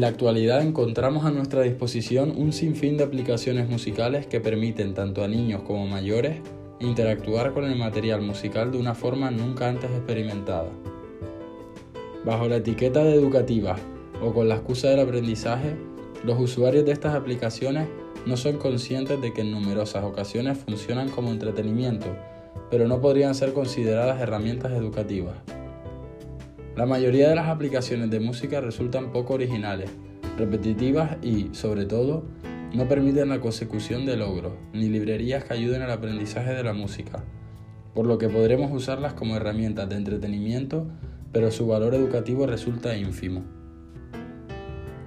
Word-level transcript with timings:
En 0.00 0.04
la 0.04 0.08
actualidad 0.08 0.62
encontramos 0.62 1.26
a 1.26 1.30
nuestra 1.30 1.60
disposición 1.60 2.32
un 2.34 2.54
sinfín 2.54 2.96
de 2.96 3.04
aplicaciones 3.04 3.68
musicales 3.68 4.26
que 4.26 4.40
permiten 4.40 4.94
tanto 4.94 5.22
a 5.22 5.28
niños 5.28 5.60
como 5.60 5.86
mayores 5.86 6.40
interactuar 6.80 7.52
con 7.52 7.64
el 7.64 7.76
material 7.76 8.22
musical 8.22 8.72
de 8.72 8.78
una 8.78 8.94
forma 8.94 9.30
nunca 9.30 9.68
antes 9.68 9.90
experimentada. 9.90 10.70
Bajo 12.24 12.48
la 12.48 12.56
etiqueta 12.56 13.04
de 13.04 13.12
educativa 13.12 13.76
o 14.22 14.32
con 14.32 14.48
la 14.48 14.54
excusa 14.54 14.88
del 14.88 15.00
aprendizaje, 15.00 15.76
los 16.24 16.40
usuarios 16.40 16.86
de 16.86 16.92
estas 16.92 17.14
aplicaciones 17.14 17.86
no 18.24 18.38
son 18.38 18.56
conscientes 18.56 19.20
de 19.20 19.34
que 19.34 19.42
en 19.42 19.50
numerosas 19.50 20.02
ocasiones 20.02 20.56
funcionan 20.56 21.10
como 21.10 21.30
entretenimiento, 21.30 22.06
pero 22.70 22.88
no 22.88 23.02
podrían 23.02 23.34
ser 23.34 23.52
consideradas 23.52 24.18
herramientas 24.18 24.72
educativas. 24.72 25.36
La 26.76 26.86
mayoría 26.86 27.28
de 27.28 27.34
las 27.34 27.48
aplicaciones 27.48 28.10
de 28.10 28.20
música 28.20 28.60
resultan 28.60 29.10
poco 29.10 29.34
originales, 29.34 29.90
repetitivas 30.38 31.16
y, 31.20 31.48
sobre 31.52 31.84
todo, 31.84 32.24
no 32.72 32.86
permiten 32.86 33.28
la 33.28 33.40
consecución 33.40 34.06
de 34.06 34.16
logros, 34.16 34.52
ni 34.72 34.88
librerías 34.88 35.42
que 35.42 35.54
ayuden 35.54 35.82
al 35.82 35.90
aprendizaje 35.90 36.54
de 36.54 36.62
la 36.62 36.72
música, 36.72 37.24
por 37.92 38.06
lo 38.06 38.18
que 38.18 38.28
podremos 38.28 38.70
usarlas 38.72 39.14
como 39.14 39.34
herramientas 39.34 39.88
de 39.88 39.96
entretenimiento, 39.96 40.86
pero 41.32 41.50
su 41.50 41.66
valor 41.66 41.94
educativo 41.94 42.46
resulta 42.46 42.96
ínfimo. 42.96 43.42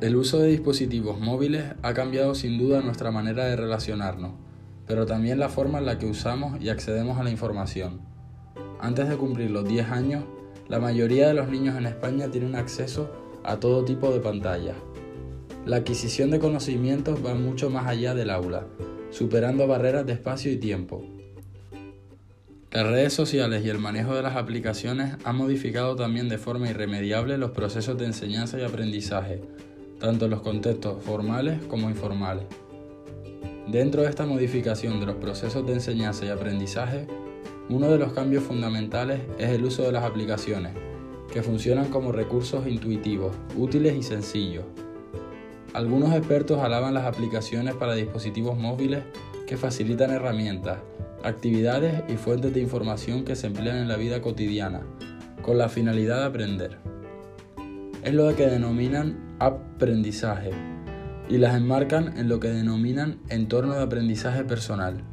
El 0.00 0.16
uso 0.16 0.38
de 0.38 0.48
dispositivos 0.48 1.20
móviles 1.20 1.74
ha 1.82 1.92
cambiado 1.92 2.34
sin 2.34 2.56
duda 2.56 2.80
nuestra 2.80 3.10
manera 3.10 3.44
de 3.44 3.56
relacionarnos, 3.56 4.32
pero 4.86 5.04
también 5.04 5.38
la 5.38 5.50
forma 5.50 5.78
en 5.78 5.84
la 5.84 5.98
que 5.98 6.06
usamos 6.06 6.58
y 6.58 6.70
accedemos 6.70 7.18
a 7.18 7.22
la 7.22 7.30
información. 7.30 8.00
Antes 8.80 9.10
de 9.10 9.18
cumplir 9.18 9.50
los 9.50 9.68
10 9.68 9.90
años, 9.90 10.24
la 10.70 10.78
mayoría 10.78 11.26
de 11.26 11.34
los 11.34 11.48
niños 11.48 11.76
en 11.76 11.86
España 11.86 12.30
tienen 12.30 12.54
acceso 12.54 13.10
a 13.42 13.58
todo 13.58 13.84
tipo 13.84 14.12
de 14.12 14.20
pantallas. 14.20 14.76
La 15.66 15.76
adquisición 15.76 16.30
de 16.30 16.38
conocimientos 16.38 17.18
va 17.26 17.34
mucho 17.34 17.70
más 17.70 17.88
allá 17.88 18.14
del 18.14 18.30
aula, 18.30 18.66
superando 19.10 19.66
barreras 19.66 20.06
de 20.06 20.12
espacio 20.12 20.52
y 20.52 20.58
tiempo. 20.58 21.04
Las 22.70 22.86
redes 22.86 23.12
sociales 23.12 23.64
y 23.64 23.68
el 23.68 23.78
manejo 23.78 24.14
de 24.14 24.22
las 24.22 24.36
aplicaciones 24.36 25.16
han 25.24 25.34
modificado 25.34 25.96
también 25.96 26.28
de 26.28 26.38
forma 26.38 26.70
irremediable 26.70 27.36
los 27.36 27.50
procesos 27.50 27.98
de 27.98 28.06
enseñanza 28.06 28.56
y 28.60 28.62
aprendizaje, 28.62 29.42
tanto 29.98 30.26
en 30.26 30.30
los 30.30 30.40
contextos 30.40 31.02
formales 31.02 31.58
como 31.66 31.90
informales. 31.90 32.44
Dentro 33.66 34.02
de 34.02 34.08
esta 34.08 34.24
modificación 34.24 35.00
de 35.00 35.06
los 35.06 35.16
procesos 35.16 35.66
de 35.66 35.72
enseñanza 35.72 36.26
y 36.26 36.28
aprendizaje, 36.28 37.08
uno 37.70 37.88
de 37.88 37.98
los 37.98 38.12
cambios 38.12 38.42
fundamentales 38.42 39.20
es 39.38 39.50
el 39.50 39.64
uso 39.64 39.84
de 39.84 39.92
las 39.92 40.02
aplicaciones, 40.02 40.72
que 41.32 41.40
funcionan 41.40 41.86
como 41.86 42.10
recursos 42.10 42.66
intuitivos, 42.66 43.32
útiles 43.56 43.96
y 43.96 44.02
sencillos. 44.02 44.64
Algunos 45.72 46.12
expertos 46.12 46.60
alaban 46.60 46.94
las 46.94 47.04
aplicaciones 47.04 47.76
para 47.76 47.94
dispositivos 47.94 48.58
móviles 48.58 49.04
que 49.46 49.56
facilitan 49.56 50.10
herramientas, 50.10 50.78
actividades 51.22 52.02
y 52.08 52.16
fuentes 52.16 52.52
de 52.52 52.60
información 52.60 53.24
que 53.24 53.36
se 53.36 53.46
emplean 53.46 53.76
en 53.76 53.86
la 53.86 53.96
vida 53.96 54.20
cotidiana, 54.20 54.80
con 55.40 55.56
la 55.56 55.68
finalidad 55.68 56.18
de 56.18 56.26
aprender. 56.26 56.78
Es 58.02 58.14
lo 58.14 58.34
que 58.34 58.46
denominan 58.46 59.36
aprendizaje 59.38 60.50
y 61.28 61.38
las 61.38 61.54
enmarcan 61.54 62.18
en 62.18 62.28
lo 62.28 62.40
que 62.40 62.48
denominan 62.48 63.20
entorno 63.28 63.74
de 63.74 63.82
aprendizaje 63.84 64.42
personal. 64.42 65.04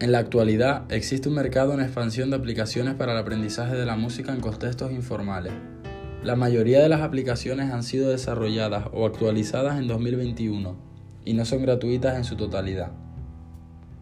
En 0.00 0.12
la 0.12 0.20
actualidad 0.20 0.84
existe 0.92 1.28
un 1.28 1.34
mercado 1.34 1.74
en 1.74 1.80
expansión 1.80 2.30
de 2.30 2.36
aplicaciones 2.36 2.94
para 2.94 3.14
el 3.14 3.18
aprendizaje 3.18 3.74
de 3.74 3.84
la 3.84 3.96
música 3.96 4.32
en 4.32 4.38
contextos 4.38 4.92
informales. 4.92 5.52
La 6.22 6.36
mayoría 6.36 6.80
de 6.80 6.88
las 6.88 7.00
aplicaciones 7.00 7.72
han 7.72 7.82
sido 7.82 8.08
desarrolladas 8.08 8.84
o 8.92 9.06
actualizadas 9.06 9.76
en 9.76 9.88
2021 9.88 10.76
y 11.24 11.32
no 11.32 11.44
son 11.44 11.62
gratuitas 11.62 12.16
en 12.16 12.22
su 12.22 12.36
totalidad. 12.36 12.92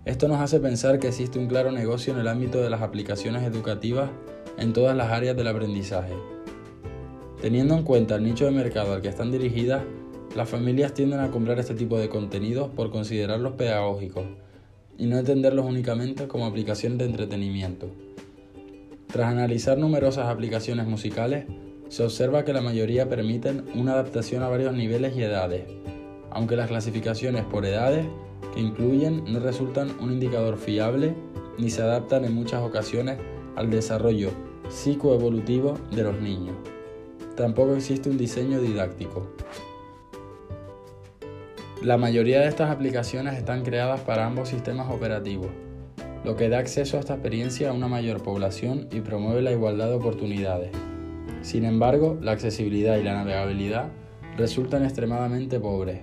Esto 0.05 0.29
nos 0.29 0.39
hace 0.43 0.61
pensar 0.61 0.99
que 0.99 1.09
existe 1.09 1.39
un 1.39 1.47
claro 1.47 1.73
negocio 1.73 2.13
en 2.13 2.21
el 2.21 2.29
ámbito 2.29 2.61
de 2.61 2.69
las 2.69 2.83
aplicaciones 2.83 3.45
educativas 3.45 4.11
en 4.59 4.75
todas 4.75 4.95
las 4.95 5.11
áreas 5.11 5.35
del 5.35 5.49
aprendizaje. 5.49 6.13
Teniendo 7.41 7.75
en 7.75 7.85
cuenta 7.85 8.17
el 8.17 8.25
nicho 8.25 8.45
de 8.45 8.51
mercado 8.51 8.93
al 8.93 9.01
que 9.01 9.09
están 9.09 9.33
dirigidas, 9.33 9.83
las 10.37 10.47
familias 10.47 10.93
tienden 10.93 11.21
a 11.21 11.31
comprar 11.31 11.59
este 11.59 11.75
tipo 11.75 11.97
de 11.97 12.11
contenidos 12.11 12.69
por 12.69 12.91
considerarlos 12.91 13.55
pedagógicos 13.55 14.25
y 14.99 15.07
no 15.07 15.19
entenderlos 15.19 15.67
únicamente 15.67 16.29
como 16.29 16.47
aplicaciones 16.47 16.99
de 16.99 17.07
entretenimiento. 17.07 17.91
Tras 19.07 19.31
analizar 19.31 19.79
numerosas 19.79 20.27
aplicaciones 20.27 20.87
musicales, 20.87 21.47
se 21.89 22.03
observa 22.03 22.45
que 22.45 22.53
la 22.53 22.61
mayoría 22.61 23.09
permiten 23.09 23.65
una 23.75 23.93
adaptación 23.93 24.43
a 24.43 24.49
varios 24.49 24.75
niveles 24.75 25.17
y 25.17 25.23
edades, 25.23 25.65
aunque 26.31 26.57
las 26.57 26.69
clasificaciones 26.69 27.45
por 27.45 27.65
edades 27.65 28.07
que 28.55 28.61
incluyen 28.61 29.25
no 29.33 29.41
resultan 29.41 29.91
un 30.01 30.13
indicador 30.13 30.59
fiable 30.59 31.15
ni 31.59 31.71
se 31.71 31.83
adaptan 31.83 32.25
en 32.25 32.35
muchas 32.35 32.63
ocasiones 32.63 33.19
al 33.55 33.71
desarrollo 33.71 34.31
psicoevolutivo 34.69 35.79
de 35.93 36.03
los 36.03 36.21
niños. 36.21 36.57
Tampoco 37.37 37.77
existe 37.77 38.11
un 38.11 38.19
diseño 38.19 38.61
didáctico. 38.61 39.31
La 41.83 41.99
mayoría 41.99 42.41
de 42.41 42.49
estas 42.49 42.71
aplicaciones 42.71 43.37
están 43.37 43.63
creadas 43.63 44.01
para 44.01 44.27
ambos 44.27 44.49
sistemas 44.49 44.91
operativos, 44.91 45.49
lo 46.25 46.35
que 46.35 46.49
da 46.49 46.59
acceso 46.59 46.97
a 46.97 47.01
esta 47.01 47.15
experiencia 47.15 47.69
a 47.69 47.75
una 47.75 47.87
mayor 47.87 48.23
población 48.23 48.89
y 48.91 49.03
promueve 49.03 49.43
la 49.43 49.53
igualdad 49.53 49.89
de 49.89 49.97
oportunidades. 49.97 50.71
Sin 51.43 51.67
embargo, 51.67 52.19
la 52.23 52.33
accesibilidad 52.33 52.97
y 52.97 53.03
la 53.03 53.13
navegabilidad 53.13 53.91
resultan 54.39 54.85
extremadamente 54.85 55.61
pobres. 55.61 56.01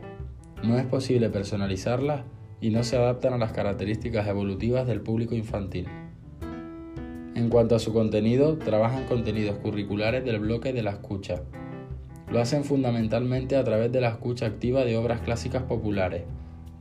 No 0.63 0.78
es 0.78 0.85
posible 0.85 1.29
personalizarlas 1.29 2.22
y 2.61 2.69
no 2.69 2.84
se 2.84 2.95
adaptan 2.95 3.34
a 3.34 3.40
las 3.40 3.51
características 3.51 4.28
evolutivas 4.28 4.85
del 4.85 5.01
público 5.01 5.34
infantil. 5.34 5.88
En 7.34 7.50
cuanto 7.50 7.75
a 7.75 7.79
su 7.79 7.91
contenido, 7.91 8.59
trabajan 8.59 9.05
contenidos 9.05 9.57
curriculares 9.57 10.23
del 10.23 10.40
bloque 10.40 10.72
de 10.72 10.84
la 10.84 10.91
escucha. 10.91 11.41
Lo 12.33 12.41
hacen 12.41 12.63
fundamentalmente 12.63 13.55
a 13.55 13.63
través 13.63 13.91
de 13.91 14.01
la 14.01 14.09
escucha 14.09 14.47
activa 14.47 14.83
de 14.83 14.97
obras 14.97 15.21
clásicas 15.21 15.61
populares, 15.61 16.23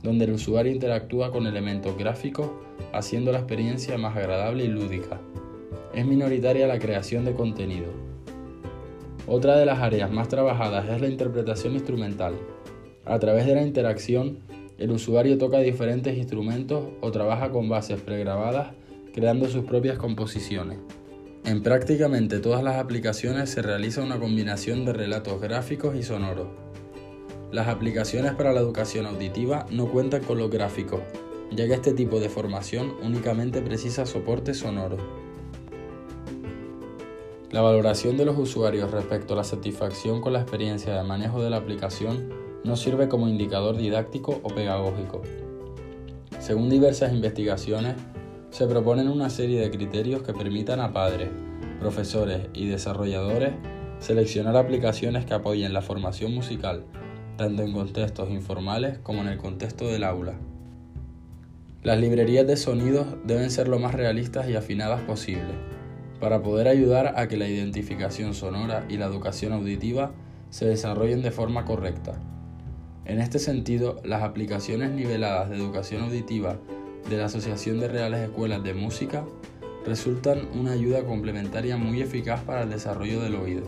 donde 0.01 0.25
el 0.25 0.31
usuario 0.31 0.71
interactúa 0.71 1.31
con 1.31 1.45
elementos 1.45 1.95
gráficos, 1.95 2.49
haciendo 2.91 3.31
la 3.31 3.37
experiencia 3.37 3.95
más 3.99 4.17
agradable 4.17 4.65
y 4.65 4.67
lúdica. 4.67 5.21
Es 5.93 6.07
minoritaria 6.07 6.65
la 6.65 6.79
creación 6.79 7.23
de 7.23 7.35
contenido. 7.35 7.85
Otra 9.27 9.55
de 9.55 9.67
las 9.67 9.77
áreas 9.77 10.11
más 10.11 10.27
trabajadas 10.27 10.89
es 10.89 10.99
la 10.99 11.07
interpretación 11.07 11.73
instrumental. 11.73 12.33
A 13.05 13.19
través 13.19 13.45
de 13.45 13.53
la 13.53 13.61
interacción, 13.61 14.39
el 14.79 14.89
usuario 14.89 15.37
toca 15.37 15.59
diferentes 15.59 16.17
instrumentos 16.17 16.83
o 16.99 17.11
trabaja 17.11 17.51
con 17.51 17.69
bases 17.69 18.01
pregrabadas 18.01 18.69
creando 19.13 19.47
sus 19.47 19.65
propias 19.65 19.99
composiciones. 19.99 20.79
En 21.45 21.61
prácticamente 21.61 22.39
todas 22.39 22.63
las 22.63 22.77
aplicaciones 22.77 23.49
se 23.49 23.61
realiza 23.61 24.01
una 24.01 24.17
combinación 24.17 24.85
de 24.85 24.93
relatos 24.93 25.41
gráficos 25.41 25.93
y 25.93 26.01
sonoros. 26.01 26.47
Las 27.51 27.67
aplicaciones 27.67 28.33
para 28.33 28.53
la 28.53 28.61
educación 28.61 29.05
auditiva 29.05 29.65
no 29.69 29.87
cuentan 29.87 30.23
con 30.23 30.37
los 30.37 30.49
gráficos, 30.49 31.01
ya 31.51 31.67
que 31.67 31.73
este 31.73 31.91
tipo 31.91 32.21
de 32.21 32.29
formación 32.29 32.93
únicamente 33.03 33.61
precisa 33.61 34.05
soporte 34.05 34.53
sonoro. 34.53 34.97
La 37.51 37.59
valoración 37.59 38.15
de 38.15 38.23
los 38.23 38.37
usuarios 38.37 38.89
respecto 38.91 39.33
a 39.33 39.37
la 39.37 39.43
satisfacción 39.43 40.21
con 40.21 40.31
la 40.31 40.39
experiencia 40.39 40.95
de 40.95 41.03
manejo 41.03 41.43
de 41.43 41.49
la 41.49 41.57
aplicación 41.57 42.29
no 42.63 42.77
sirve 42.77 43.09
como 43.09 43.27
indicador 43.27 43.75
didáctico 43.75 44.39
o 44.43 44.47
pedagógico. 44.47 45.21
Según 46.39 46.69
diversas 46.69 47.11
investigaciones, 47.11 47.95
se 48.53 48.67
proponen 48.67 49.09
una 49.09 49.31
serie 49.31 49.61
de 49.61 49.71
criterios 49.71 50.21
que 50.21 50.31
permitan 50.31 50.79
a 50.79 50.93
padres, 50.93 51.29
profesores 51.79 52.49
y 52.53 52.67
desarrolladores 52.67 53.53
seleccionar 53.97 54.55
aplicaciones 54.55 55.25
que 55.25 55.33
apoyen 55.33 55.73
la 55.73 55.81
formación 55.81 56.35
musical, 56.35 56.83
tanto 57.35 57.63
en 57.63 57.73
contextos 57.73 58.29
informales 58.29 58.99
como 58.99 59.21
en 59.21 59.29
el 59.29 59.39
contexto 59.39 59.87
del 59.87 60.03
aula. 60.03 60.35
Las 61.81 61.97
librerías 61.99 62.45
de 62.45 62.55
sonidos 62.55 63.07
deben 63.25 63.49
ser 63.49 63.67
lo 63.67 63.79
más 63.79 63.95
realistas 63.95 64.47
y 64.47 64.55
afinadas 64.55 65.01
posible, 65.01 65.55
para 66.19 66.43
poder 66.43 66.67
ayudar 66.67 67.15
a 67.17 67.27
que 67.27 67.37
la 67.37 67.47
identificación 67.47 68.35
sonora 68.35 68.85
y 68.87 68.97
la 68.97 69.07
educación 69.07 69.53
auditiva 69.53 70.11
se 70.51 70.67
desarrollen 70.67 71.23
de 71.23 71.31
forma 71.31 71.65
correcta. 71.65 72.21
En 73.05 73.19
este 73.19 73.39
sentido, 73.39 73.99
las 74.03 74.21
aplicaciones 74.21 74.91
niveladas 74.91 75.49
de 75.49 75.55
educación 75.55 76.03
auditiva 76.03 76.59
de 77.09 77.17
la 77.17 77.25
Asociación 77.25 77.79
de 77.79 77.87
Reales 77.87 78.21
Escuelas 78.21 78.63
de 78.63 78.73
Música 78.73 79.25
resultan 79.85 80.47
una 80.53 80.71
ayuda 80.71 81.03
complementaria 81.03 81.77
muy 81.77 82.01
eficaz 82.01 82.41
para 82.43 82.63
el 82.63 82.69
desarrollo 82.69 83.21
del 83.21 83.35
oído. 83.35 83.63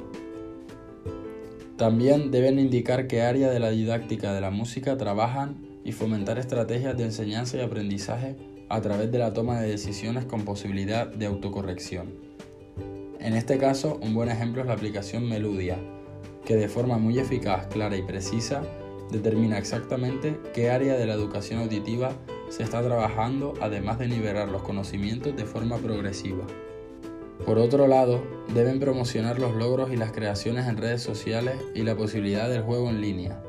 También 1.77 2.31
deben 2.31 2.57
indicar 2.57 3.07
qué 3.07 3.21
área 3.21 3.49
de 3.49 3.59
la 3.59 3.69
didáctica 3.69 4.33
de 4.33 4.39
la 4.39 4.49
música 4.49 4.97
trabajan 4.97 5.57
y 5.83 5.91
fomentar 5.91 6.39
estrategias 6.39 6.97
de 6.97 7.03
enseñanza 7.03 7.57
y 7.57 7.61
aprendizaje 7.61 8.37
a 8.69 8.81
través 8.81 9.11
de 9.11 9.19
la 9.19 9.33
toma 9.33 9.59
de 9.59 9.69
decisiones 9.69 10.25
con 10.25 10.45
posibilidad 10.45 11.07
de 11.07 11.25
autocorrección. 11.25 12.13
En 13.19 13.35
este 13.35 13.57
caso, 13.57 13.99
un 14.01 14.13
buen 14.13 14.29
ejemplo 14.29 14.61
es 14.61 14.67
la 14.67 14.73
aplicación 14.73 15.27
Meludia, 15.27 15.77
que 16.45 16.55
de 16.55 16.69
forma 16.69 16.97
muy 16.97 17.19
eficaz, 17.19 17.67
clara 17.67 17.97
y 17.97 18.03
precisa 18.03 18.63
determina 19.11 19.57
exactamente 19.57 20.39
qué 20.53 20.71
área 20.71 20.95
de 20.95 21.05
la 21.05 21.13
educación 21.13 21.59
auditiva 21.59 22.13
se 22.49 22.63
está 22.63 22.81
trabajando, 22.81 23.53
además 23.61 23.99
de 23.99 24.07
nivelar 24.07 24.49
los 24.49 24.61
conocimientos 24.61 25.35
de 25.35 25.45
forma 25.45 25.77
progresiva. 25.77 26.45
Por 27.45 27.57
otro 27.57 27.87
lado, 27.87 28.23
deben 28.53 28.79
promocionar 28.79 29.39
los 29.39 29.55
logros 29.55 29.91
y 29.91 29.97
las 29.97 30.11
creaciones 30.11 30.67
en 30.67 30.77
redes 30.77 31.03
sociales 31.03 31.55
y 31.73 31.83
la 31.83 31.95
posibilidad 31.95 32.49
del 32.49 32.61
juego 32.61 32.89
en 32.89 33.01
línea. 33.01 33.41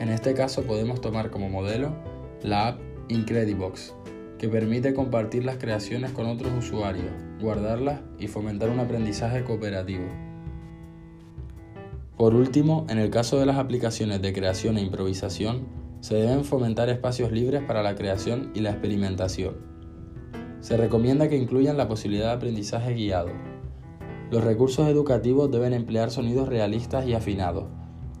En 0.00 0.08
este 0.08 0.34
caso 0.34 0.62
podemos 0.64 1.00
tomar 1.00 1.30
como 1.30 1.48
modelo 1.48 1.94
la 2.42 2.68
app 2.68 2.80
Incredibox, 3.08 3.94
que 4.38 4.48
permite 4.48 4.94
compartir 4.94 5.44
las 5.44 5.56
creaciones 5.56 6.10
con 6.10 6.26
otros 6.26 6.52
usuarios, 6.52 7.12
guardarlas 7.40 8.00
y 8.18 8.26
fomentar 8.26 8.68
un 8.68 8.80
aprendizaje 8.80 9.44
cooperativo. 9.44 10.04
Por 12.16 12.34
último, 12.34 12.86
en 12.88 12.98
el 12.98 13.10
caso 13.10 13.38
de 13.38 13.46
las 13.46 13.56
aplicaciones 13.56 14.20
de 14.20 14.32
creación 14.32 14.76
e 14.76 14.82
improvisación, 14.82 15.66
se 16.02 16.16
deben 16.16 16.44
fomentar 16.44 16.88
espacios 16.88 17.30
libres 17.30 17.62
para 17.62 17.80
la 17.80 17.94
creación 17.94 18.50
y 18.56 18.60
la 18.60 18.70
experimentación. 18.70 19.54
Se 20.60 20.76
recomienda 20.76 21.28
que 21.28 21.36
incluyan 21.36 21.76
la 21.76 21.86
posibilidad 21.86 22.26
de 22.26 22.32
aprendizaje 22.32 22.92
guiado. 22.94 23.30
Los 24.32 24.42
recursos 24.42 24.88
educativos 24.88 25.48
deben 25.52 25.72
emplear 25.72 26.10
sonidos 26.10 26.48
realistas 26.48 27.06
y 27.06 27.14
afinados, 27.14 27.66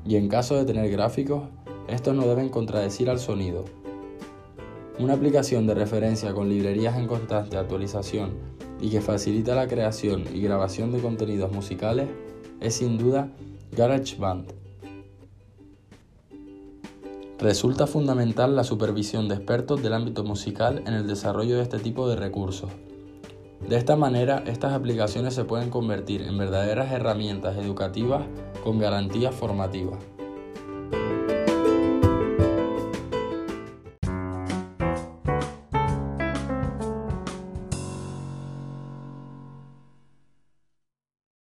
y 0.06 0.14
en 0.14 0.28
caso 0.28 0.54
de 0.54 0.64
tener 0.64 0.92
gráficos, 0.92 1.48
estos 1.88 2.14
no 2.14 2.24
deben 2.28 2.50
contradecir 2.50 3.10
al 3.10 3.18
sonido. 3.18 3.64
Una 5.00 5.14
aplicación 5.14 5.66
de 5.66 5.74
referencia 5.74 6.32
con 6.34 6.48
librerías 6.48 6.96
en 6.96 7.08
constante 7.08 7.56
actualización 7.56 8.34
y 8.80 8.90
que 8.90 9.00
facilita 9.00 9.56
la 9.56 9.66
creación 9.66 10.22
y 10.32 10.40
grabación 10.40 10.92
de 10.92 11.00
contenidos 11.00 11.50
musicales 11.50 12.08
es 12.60 12.74
sin 12.74 12.96
duda 12.96 13.32
GarageBand. 13.76 14.61
Resulta 17.42 17.88
fundamental 17.88 18.54
la 18.54 18.62
supervisión 18.62 19.26
de 19.26 19.34
expertos 19.34 19.82
del 19.82 19.94
ámbito 19.94 20.22
musical 20.22 20.84
en 20.86 20.94
el 20.94 21.08
desarrollo 21.08 21.56
de 21.56 21.62
este 21.62 21.80
tipo 21.80 22.08
de 22.08 22.14
recursos. 22.14 22.70
De 23.68 23.76
esta 23.76 23.96
manera, 23.96 24.44
estas 24.46 24.74
aplicaciones 24.74 25.34
se 25.34 25.44
pueden 25.44 25.68
convertir 25.68 26.22
en 26.22 26.38
verdaderas 26.38 26.92
herramientas 26.92 27.56
educativas 27.56 28.22
con 28.62 28.78
garantías 28.78 29.34
formativas. 29.34 29.98